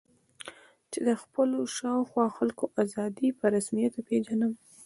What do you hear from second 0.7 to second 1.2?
چې د